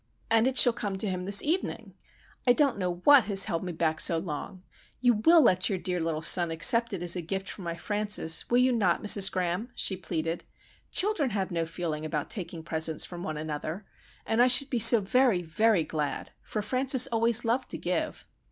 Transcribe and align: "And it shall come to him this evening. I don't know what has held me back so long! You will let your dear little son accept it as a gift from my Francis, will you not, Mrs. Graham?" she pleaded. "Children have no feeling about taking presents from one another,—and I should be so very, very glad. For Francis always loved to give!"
"And 0.31 0.47
it 0.47 0.57
shall 0.57 0.73
come 0.73 0.97
to 0.97 1.07
him 1.07 1.25
this 1.25 1.43
evening. 1.43 1.93
I 2.47 2.53
don't 2.53 2.79
know 2.79 3.01
what 3.03 3.25
has 3.25 3.45
held 3.45 3.63
me 3.63 3.71
back 3.71 3.99
so 3.99 4.17
long! 4.17 4.63
You 4.99 5.13
will 5.23 5.41
let 5.43 5.69
your 5.69 5.77
dear 5.77 5.99
little 5.99 6.23
son 6.23 6.49
accept 6.49 6.91
it 6.91 7.03
as 7.03 7.15
a 7.15 7.21
gift 7.21 7.47
from 7.47 7.65
my 7.65 7.75
Francis, 7.75 8.49
will 8.49 8.57
you 8.57 8.71
not, 8.71 9.03
Mrs. 9.03 9.31
Graham?" 9.31 9.69
she 9.75 9.95
pleaded. 9.95 10.43
"Children 10.89 11.29
have 11.29 11.51
no 11.51 11.67
feeling 11.67 12.03
about 12.03 12.31
taking 12.31 12.63
presents 12.63 13.05
from 13.05 13.21
one 13.21 13.37
another,—and 13.37 14.41
I 14.41 14.47
should 14.47 14.71
be 14.71 14.79
so 14.79 15.01
very, 15.01 15.43
very 15.43 15.83
glad. 15.83 16.31
For 16.41 16.63
Francis 16.63 17.05
always 17.11 17.45
loved 17.45 17.69
to 17.69 17.77
give!" 17.77 18.25